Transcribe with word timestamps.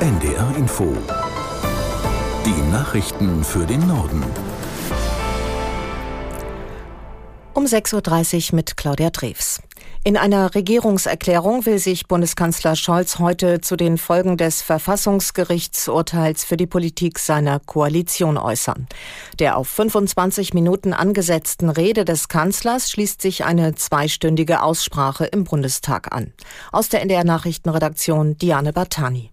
NDR 0.00 0.56
Info. 0.56 0.96
Die 2.46 2.72
Nachrichten 2.72 3.44
für 3.44 3.66
den 3.66 3.86
Norden. 3.86 4.24
Um 7.52 7.66
6.30 7.66 8.52
Uhr 8.52 8.56
mit 8.56 8.78
Claudia 8.78 9.10
Drews. 9.10 9.60
In 10.02 10.16
einer 10.16 10.54
Regierungserklärung 10.54 11.66
will 11.66 11.78
sich 11.78 12.08
Bundeskanzler 12.08 12.76
Scholz 12.76 13.18
heute 13.18 13.60
zu 13.60 13.76
den 13.76 13.98
Folgen 13.98 14.38
des 14.38 14.62
Verfassungsgerichtsurteils 14.62 16.44
für 16.44 16.56
die 16.56 16.66
Politik 16.66 17.18
seiner 17.18 17.60
Koalition 17.60 18.38
äußern. 18.38 18.86
Der 19.38 19.58
auf 19.58 19.68
25 19.68 20.54
Minuten 20.54 20.94
angesetzten 20.94 21.68
Rede 21.68 22.06
des 22.06 22.28
Kanzlers 22.28 22.90
schließt 22.90 23.20
sich 23.20 23.44
eine 23.44 23.74
zweistündige 23.74 24.62
Aussprache 24.62 25.26
im 25.26 25.44
Bundestag 25.44 26.10
an. 26.14 26.32
Aus 26.72 26.88
der 26.88 27.02
NDR 27.02 27.24
Nachrichtenredaktion 27.24 28.38
Diane 28.38 28.72
Bartani. 28.72 29.30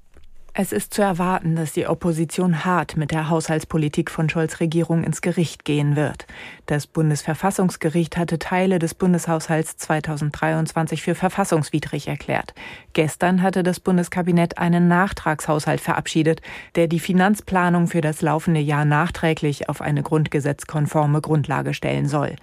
Es 0.60 0.72
ist 0.72 0.92
zu 0.92 1.04
erwarten, 1.04 1.56
dass 1.56 1.74
die 1.74 1.86
Opposition 1.86 2.66
hart 2.66 2.98
mit 2.98 3.12
der 3.12 3.30
Haushaltspolitik 3.30 4.10
von 4.10 4.28
Scholz 4.28 4.60
Regierung 4.60 5.04
ins 5.04 5.22
Gericht 5.22 5.66
gehen 5.66 5.96
wird. 5.96 6.26
Das 6.66 6.88
Bundesverfassungsgericht 6.88 8.18
hatte 8.18 8.40
Teile 8.40 8.80
des 8.80 8.96
Bundeshaushalts 8.96 9.78
2023 9.78 11.04
für 11.04 11.14
verfassungswidrig 11.14 12.08
erklärt. 12.08 12.56
Gestern 12.94 13.44
hatte 13.44 13.62
das 13.62 13.80
Bundeskabinett 13.80 14.58
einen 14.58 14.88
Nachtragshaushalt 14.88 15.80
verabschiedet, 15.80 16.42
der 16.74 16.88
die 16.88 17.00
Finanzplanung 17.00 17.86
für 17.86 18.02
das 18.02 18.24
laufende 18.24 18.60
Jahr 18.60 18.84
nachträglich 18.84 19.70
auf 19.70 19.80
eine 19.80 20.02
grundgesetzkonforme 20.02 21.22
Grundlage 21.22 21.76
stellen 21.76 22.08
soll. 22.08 22.36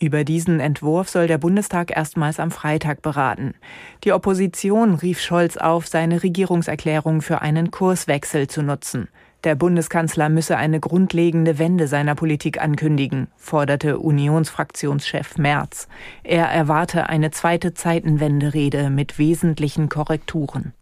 Über 0.00 0.22
diesen 0.22 0.60
Entwurf 0.60 1.08
soll 1.08 1.26
der 1.26 1.38
Bundestag 1.38 1.96
erstmals 1.96 2.38
am 2.38 2.52
Freitag 2.52 3.02
beraten. 3.02 3.54
Die 4.04 4.12
Opposition 4.12 4.94
rief 4.94 5.20
Scholz 5.20 5.56
auf, 5.56 5.88
seine 5.88 6.22
Regierungserklärung 6.22 7.20
für 7.20 7.42
einen 7.42 7.72
Kurswechsel 7.72 8.46
zu 8.46 8.62
nutzen. 8.62 9.08
Der 9.42 9.56
Bundeskanzler 9.56 10.28
müsse 10.28 10.56
eine 10.56 10.78
grundlegende 10.78 11.58
Wende 11.58 11.88
seiner 11.88 12.14
Politik 12.14 12.60
ankündigen, 12.60 13.26
forderte 13.36 13.98
Unionsfraktionschef 13.98 15.36
Merz. 15.36 15.88
Er 16.22 16.46
erwarte 16.46 17.08
eine 17.08 17.32
zweite 17.32 17.74
Zeitenwenderede 17.74 18.90
mit 18.90 19.18
wesentlichen 19.18 19.88
Korrekturen. 19.88 20.74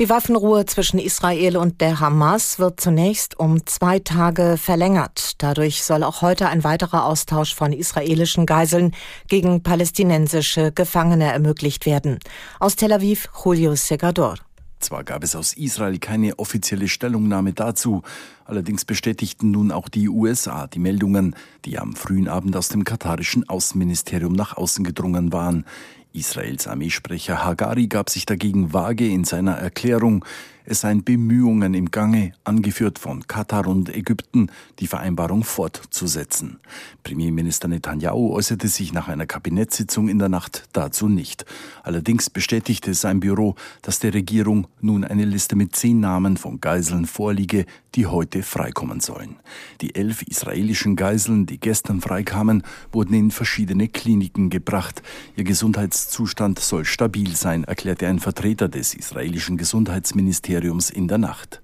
Die 0.00 0.08
Waffenruhe 0.08 0.64
zwischen 0.64 0.98
Israel 0.98 1.58
und 1.58 1.82
der 1.82 2.00
Hamas 2.00 2.58
wird 2.58 2.80
zunächst 2.80 3.38
um 3.38 3.66
zwei 3.66 3.98
Tage 3.98 4.56
verlängert. 4.56 5.34
Dadurch 5.36 5.84
soll 5.84 6.02
auch 6.02 6.22
heute 6.22 6.48
ein 6.48 6.64
weiterer 6.64 7.04
Austausch 7.04 7.54
von 7.54 7.74
israelischen 7.74 8.46
Geiseln 8.46 8.94
gegen 9.28 9.62
palästinensische 9.62 10.72
Gefangene 10.72 11.30
ermöglicht 11.30 11.84
werden. 11.84 12.20
Aus 12.58 12.74
Tel 12.76 12.94
Aviv, 12.94 13.28
Julio 13.44 13.74
Segador. 13.74 14.36
Zwar 14.82 15.04
gab 15.04 15.22
es 15.22 15.36
aus 15.36 15.52
Israel 15.52 15.98
keine 15.98 16.38
offizielle 16.38 16.88
Stellungnahme 16.88 17.52
dazu, 17.52 18.02
allerdings 18.46 18.84
bestätigten 18.86 19.50
nun 19.50 19.70
auch 19.70 19.88
die 19.88 20.08
USA 20.08 20.66
die 20.66 20.80
Meldungen, 20.80 21.36
die 21.66 21.78
am 21.78 21.94
frühen 21.94 22.28
Abend 22.28 22.56
aus 22.56 22.68
dem 22.70 22.82
katarischen 22.82 23.48
Außenministerium 23.48 24.32
nach 24.32 24.56
außen 24.56 24.84
gedrungen 24.84 25.32
waren. 25.32 25.66
Israels 26.12 26.66
Armeesprecher 26.66 27.44
Hagari 27.44 27.86
gab 27.86 28.10
sich 28.10 28.26
dagegen 28.26 28.72
vage 28.72 29.08
in 29.08 29.24
seiner 29.24 29.52
Erklärung, 29.52 30.24
es 30.64 30.82
seien 30.82 31.02
Bemühungen 31.02 31.74
im 31.74 31.90
Gange, 31.90 32.34
angeführt 32.44 32.98
von 32.98 33.26
Katar 33.26 33.66
und 33.66 33.94
Ägypten, 33.94 34.48
die 34.78 34.86
Vereinbarung 34.86 35.42
fortzusetzen. 35.42 36.60
Premierminister 37.02 37.66
Netanyahu 37.66 38.32
äußerte 38.32 38.68
sich 38.68 38.92
nach 38.92 39.08
einer 39.08 39.26
Kabinettssitzung 39.26 40.08
in 40.08 40.20
der 40.20 40.28
Nacht 40.28 40.68
dazu 40.72 41.08
nicht. 41.08 41.46
Allerdings 41.82 42.30
bestätigte 42.30 42.94
sein 42.94 43.18
Büro, 43.18 43.56
dass 43.82 43.98
der 43.98 44.14
Regierung 44.14 44.68
nun 44.80 45.04
eine 45.04 45.24
Liste 45.24 45.56
mit 45.56 45.74
zehn 45.74 45.98
Namen 45.98 46.36
von 46.36 46.60
Geiseln 46.60 47.06
vorliege, 47.06 47.66
die 47.94 48.06
heute 48.06 48.42
freikommen 48.42 49.00
sollen. 49.00 49.36
Die 49.80 49.94
elf 49.94 50.22
israelischen 50.22 50.96
Geiseln, 50.96 51.46
die 51.46 51.58
gestern 51.58 52.00
freikamen, 52.00 52.62
wurden 52.90 53.14
in 53.14 53.30
verschiedene 53.30 53.88
Kliniken 53.88 54.50
gebracht. 54.50 55.02
Ihr 55.36 55.44
Gesundheitszustand 55.44 56.58
soll 56.58 56.84
stabil 56.84 57.36
sein, 57.36 57.64
erklärte 57.64 58.06
ein 58.06 58.18
Vertreter 58.18 58.68
des 58.68 58.94
israelischen 58.94 59.56
Gesundheitsministeriums 59.56 60.32
Ministeriums 60.32 60.90
in 60.90 61.08
der 61.08 61.18
Nacht. 61.18 61.61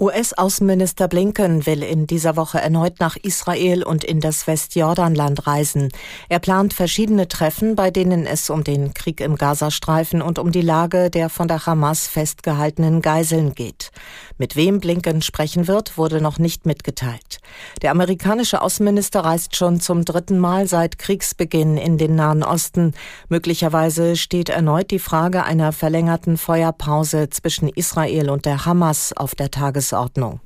US-Außenminister 0.00 1.08
Blinken 1.08 1.66
will 1.66 1.82
in 1.82 2.06
dieser 2.06 2.36
Woche 2.36 2.60
erneut 2.60 3.00
nach 3.00 3.16
Israel 3.16 3.82
und 3.82 4.04
in 4.04 4.20
das 4.20 4.46
Westjordanland 4.46 5.48
reisen. 5.48 5.88
Er 6.28 6.38
plant 6.38 6.72
verschiedene 6.72 7.26
Treffen, 7.26 7.74
bei 7.74 7.90
denen 7.90 8.24
es 8.24 8.48
um 8.48 8.62
den 8.62 8.94
Krieg 8.94 9.20
im 9.20 9.34
Gazastreifen 9.34 10.22
und 10.22 10.38
um 10.38 10.52
die 10.52 10.60
Lage 10.60 11.10
der 11.10 11.28
von 11.28 11.48
der 11.48 11.66
Hamas 11.66 12.06
festgehaltenen 12.06 13.02
Geiseln 13.02 13.56
geht. 13.56 13.90
Mit 14.36 14.54
wem 14.54 14.78
Blinken 14.78 15.20
sprechen 15.20 15.66
wird, 15.66 15.98
wurde 15.98 16.20
noch 16.20 16.38
nicht 16.38 16.64
mitgeteilt. 16.64 17.40
Der 17.82 17.90
amerikanische 17.90 18.62
Außenminister 18.62 19.24
reist 19.24 19.56
schon 19.56 19.80
zum 19.80 20.04
dritten 20.04 20.38
Mal 20.38 20.68
seit 20.68 21.00
Kriegsbeginn 21.00 21.76
in 21.76 21.98
den 21.98 22.14
Nahen 22.14 22.44
Osten. 22.44 22.94
Möglicherweise 23.28 24.14
steht 24.14 24.48
erneut 24.48 24.92
die 24.92 25.00
Frage 25.00 25.42
einer 25.42 25.72
verlängerten 25.72 26.36
Feuerpause 26.36 27.30
zwischen 27.30 27.68
Israel 27.68 28.30
und 28.30 28.46
der 28.46 28.64
Hamas 28.64 29.12
auf 29.12 29.34
der 29.34 29.50
Tagesordnung. 29.50 29.87
Tagesordnung. 29.88 30.40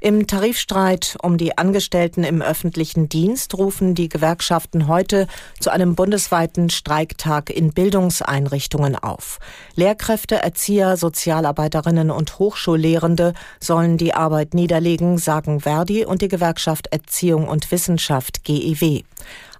Im 0.00 0.26
Tarifstreit 0.26 1.16
um 1.22 1.38
die 1.38 1.56
Angestellten 1.58 2.24
im 2.24 2.42
öffentlichen 2.42 3.08
Dienst 3.08 3.56
rufen 3.56 3.94
die 3.94 4.08
Gewerkschaften 4.08 4.88
heute 4.88 5.28
zu 5.60 5.70
einem 5.70 5.94
bundesweiten 5.94 6.70
Streiktag 6.70 7.50
in 7.50 7.72
Bildungseinrichtungen 7.72 8.96
auf. 8.96 9.38
Lehrkräfte, 9.76 10.42
Erzieher, 10.42 10.96
Sozialarbeiterinnen 10.96 12.10
und 12.10 12.40
Hochschullehrende 12.40 13.32
sollen 13.60 13.96
die 13.96 14.12
Arbeit 14.12 14.54
niederlegen, 14.54 15.18
sagen 15.18 15.60
Verdi 15.60 16.04
und 16.04 16.20
die 16.20 16.28
Gewerkschaft 16.28 16.88
Erziehung 16.88 17.46
und 17.46 17.70
Wissenschaft 17.70 18.42
GEW. 18.42 19.02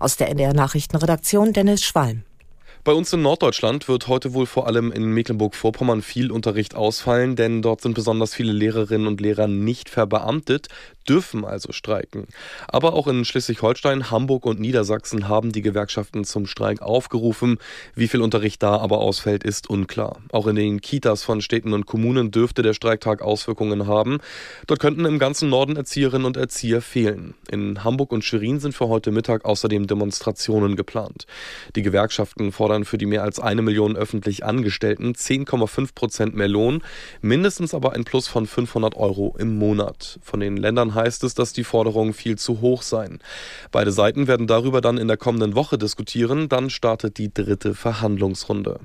Aus 0.00 0.16
der 0.16 0.28
NDR 0.28 0.54
Nachrichtenredaktion 0.54 1.52
Dennis 1.52 1.84
Schwalm. 1.84 2.24
Bei 2.84 2.92
uns 2.92 3.12
in 3.12 3.22
Norddeutschland 3.22 3.86
wird 3.86 4.08
heute 4.08 4.34
wohl 4.34 4.44
vor 4.44 4.66
allem 4.66 4.90
in 4.90 5.04
Mecklenburg-Vorpommern 5.04 6.02
viel 6.02 6.32
Unterricht 6.32 6.74
ausfallen, 6.74 7.36
denn 7.36 7.62
dort 7.62 7.80
sind 7.80 7.94
besonders 7.94 8.34
viele 8.34 8.50
Lehrerinnen 8.50 9.06
und 9.06 9.20
Lehrer 9.20 9.46
nicht 9.46 9.88
verbeamtet 9.88 10.66
dürfen 11.08 11.44
also 11.44 11.72
streiken. 11.72 12.26
Aber 12.68 12.94
auch 12.94 13.06
in 13.06 13.24
Schleswig-Holstein, 13.24 14.10
Hamburg 14.10 14.46
und 14.46 14.60
Niedersachsen 14.60 15.28
haben 15.28 15.52
die 15.52 15.62
Gewerkschaften 15.62 16.24
zum 16.24 16.46
Streik 16.46 16.82
aufgerufen. 16.82 17.58
Wie 17.94 18.08
viel 18.08 18.20
Unterricht 18.20 18.62
da 18.62 18.76
aber 18.76 18.98
ausfällt, 18.98 19.44
ist 19.44 19.68
unklar. 19.68 20.18
Auch 20.32 20.46
in 20.46 20.56
den 20.56 20.80
Kitas 20.80 21.22
von 21.22 21.40
Städten 21.40 21.72
und 21.72 21.86
Kommunen 21.86 22.30
dürfte 22.30 22.62
der 22.62 22.74
Streiktag 22.74 23.22
Auswirkungen 23.22 23.86
haben. 23.86 24.18
Dort 24.66 24.80
könnten 24.80 25.04
im 25.04 25.18
ganzen 25.18 25.48
Norden 25.48 25.76
Erzieherinnen 25.76 26.26
und 26.26 26.36
Erzieher 26.36 26.82
fehlen. 26.82 27.34
In 27.50 27.84
Hamburg 27.84 28.12
und 28.12 28.24
Schwerin 28.24 28.60
sind 28.60 28.74
für 28.74 28.88
heute 28.88 29.10
Mittag 29.10 29.44
außerdem 29.44 29.86
Demonstrationen 29.86 30.76
geplant. 30.76 31.26
Die 31.76 31.82
Gewerkschaften 31.82 32.52
fordern 32.72 32.84
für 32.86 32.96
die 32.96 33.04
mehr 33.04 33.22
als 33.22 33.38
eine 33.38 33.60
Million 33.60 33.96
öffentlich 33.96 34.46
Angestellten 34.46 35.12
10,5 35.12 35.94
Prozent 35.94 36.34
mehr 36.34 36.48
Lohn, 36.48 36.82
mindestens 37.20 37.74
aber 37.74 37.92
ein 37.92 38.04
Plus 38.04 38.28
von 38.28 38.46
500 38.46 38.96
Euro 38.96 39.36
im 39.38 39.58
Monat. 39.58 40.18
Von 40.22 40.40
den 40.40 40.56
Ländern 40.56 40.94
heißt 40.94 41.22
es, 41.24 41.34
dass 41.34 41.52
die 41.52 41.64
Forderungen 41.64 42.14
viel 42.14 42.38
zu 42.38 42.62
hoch 42.62 42.80
seien. 42.80 43.18
Beide 43.72 43.92
Seiten 43.92 44.26
werden 44.26 44.46
darüber 44.46 44.80
dann 44.80 44.96
in 44.96 45.08
der 45.08 45.18
kommenden 45.18 45.54
Woche 45.54 45.76
diskutieren. 45.76 46.48
Dann 46.48 46.70
startet 46.70 47.18
die 47.18 47.32
dritte 47.32 47.74
Verhandlungsrunde. 47.74 48.80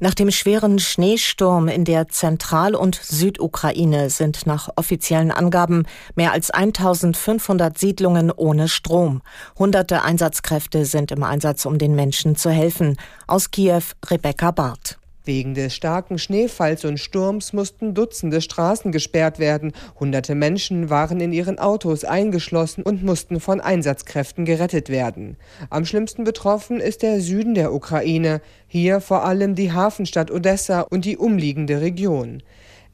Nach 0.00 0.14
dem 0.14 0.30
schweren 0.30 0.78
Schneesturm 0.78 1.66
in 1.66 1.84
der 1.84 2.06
Zentral- 2.06 2.76
und 2.76 2.94
Südukraine 2.94 4.10
sind 4.10 4.46
nach 4.46 4.68
offiziellen 4.76 5.32
Angaben 5.32 5.86
mehr 6.14 6.30
als 6.30 6.52
1500 6.52 7.76
Siedlungen 7.76 8.30
ohne 8.30 8.68
Strom. 8.68 9.22
Hunderte 9.58 10.02
Einsatzkräfte 10.02 10.84
sind 10.84 11.10
im 11.10 11.24
Einsatz, 11.24 11.66
um 11.66 11.78
den 11.78 11.96
Menschen 11.96 12.36
zu 12.36 12.50
helfen. 12.50 12.96
Aus 13.26 13.50
Kiew 13.50 13.82
Rebecca 14.08 14.52
Barth. 14.52 14.97
Wegen 15.28 15.52
des 15.52 15.74
starken 15.74 16.16
Schneefalls 16.16 16.86
und 16.86 16.98
Sturms 16.98 17.52
mussten 17.52 17.92
Dutzende 17.92 18.40
Straßen 18.40 18.92
gesperrt 18.92 19.38
werden. 19.38 19.72
Hunderte 20.00 20.34
Menschen 20.34 20.88
waren 20.88 21.20
in 21.20 21.34
ihren 21.34 21.58
Autos 21.58 22.02
eingeschlossen 22.04 22.82
und 22.82 23.04
mussten 23.04 23.38
von 23.38 23.60
Einsatzkräften 23.60 24.46
gerettet 24.46 24.88
werden. 24.88 25.36
Am 25.68 25.84
schlimmsten 25.84 26.24
betroffen 26.24 26.80
ist 26.80 27.02
der 27.02 27.20
Süden 27.20 27.54
der 27.54 27.74
Ukraine. 27.74 28.40
Hier 28.68 29.02
vor 29.02 29.22
allem 29.22 29.54
die 29.54 29.70
Hafenstadt 29.70 30.30
Odessa 30.30 30.80
und 30.80 31.04
die 31.04 31.18
umliegende 31.18 31.82
Region. 31.82 32.42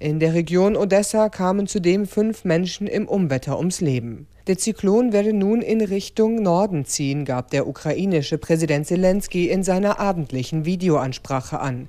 In 0.01 0.19
der 0.19 0.35
Region 0.35 0.77
Odessa 0.77 1.29
kamen 1.29 1.69
zudem 1.69 2.05
fünf 2.05 2.45
Menschen 2.45 2.89
im 2.89 3.07
Umwetter 3.07 3.59
ums 3.59 3.81
Leben. 3.81 4.27
Der 4.49 4.59
Zyklon 4.59 5.13
werde 5.13 5.33
nun 5.33 5.63
in 5.63 5.81
Richtung 5.81 6.43
Norden 6.43 6.85
ziehen, 6.85 7.25
gab 7.25 7.53
der 7.53 7.69
ukrainische 7.69 8.39
Präsident 8.39 8.89
Zelensky 8.89 9.49
in 9.49 9.63
seiner 9.63 10.01
abendlichen 10.01 10.65
Videoansprache 10.65 11.61
an. 11.61 11.89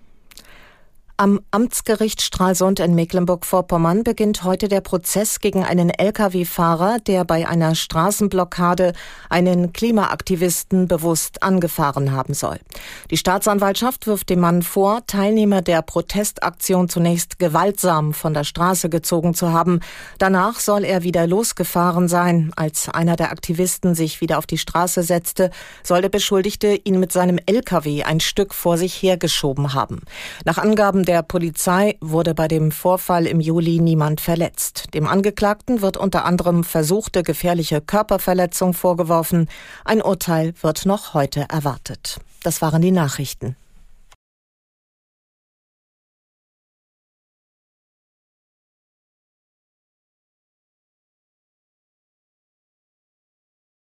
Am 1.18 1.40
Amtsgericht 1.50 2.22
Stralsund 2.22 2.82
in 2.82 2.94
Mecklenburg-Vorpommern 2.94 4.04
beginnt 4.04 4.44
heute 4.44 4.68
der 4.68 4.82
Prozess 4.82 5.40
gegen 5.40 5.64
einen 5.64 5.90
Lkw-Fahrer, 5.90 6.98
der 7.00 7.24
bei 7.24 7.48
einer 7.48 7.74
Straßenblockade 7.74 8.92
einen 9.30 9.72
Klimaaktivisten 9.72 10.90
bewusst 10.90 11.42
angefahren 11.42 12.12
haben 12.12 12.34
soll. 12.34 12.60
Die 13.12 13.16
Staatsanwaltschaft 13.16 14.08
wirft 14.08 14.30
dem 14.30 14.42
Mann 14.42 14.62
vor, 14.62 15.06
Teilnehmer 15.08 15.62
der 15.62 15.84
Protestaktion 15.84 16.90
zunächst 16.90 17.40
gewaltsam 17.40 18.14
von 18.14 18.34
der 18.34 18.44
Straße 18.44 18.90
gezogen 18.90 19.34
zu 19.34 19.54
haben. 19.54 19.80
Danach 20.18 20.60
soll 20.60 20.84
er 20.84 21.04
wieder 21.04 21.28
losgefahren 21.28 22.10
sein. 22.10 22.52
Als 22.58 22.90
einer 22.90 23.16
der 23.16 23.32
Aktivisten 23.32 23.96
sich 23.96 24.20
wieder 24.20 24.38
auf 24.38 24.48
die 24.48 24.58
Straße 24.58 25.02
setzte, 25.02 25.50
soll 25.82 26.02
der 26.02 26.10
Beschuldigte 26.10 26.76
ihn 26.76 27.00
mit 27.00 27.14
seinem 27.14 27.40
Lkw 27.46 28.04
ein 28.04 28.20
Stück 28.20 28.54
vor 28.54 28.78
sich 28.78 29.02
hergeschoben 29.02 29.74
haben. 29.74 30.02
Nach 30.44 30.58
Angaben 30.58 31.05
der 31.06 31.24
Polizei 31.24 31.98
wurde 32.02 32.34
bei 32.34 32.48
dem 32.48 32.72
Vorfall 32.72 33.26
im 33.28 33.40
Juli 33.40 33.80
niemand 33.80 34.22
verletzt. 34.22 34.94
Dem 34.94 35.08
Angeklagten 35.08 35.82
wird 35.82 35.98
unter 35.98 36.26
anderem 36.26 36.64
versuchte 36.64 37.24
gefährliche 37.24 37.82
Körperverletzung 37.82 38.74
vorgeworfen. 38.74 39.48
Ein 39.86 40.02
Urteil 40.02 40.54
wird 40.62 40.86
noch 40.86 41.14
heute 41.14 41.46
erwartet. 41.50 42.20
Das 42.44 42.62
waren 42.62 42.82
die 42.82 42.92
Nachrichten. 42.92 43.56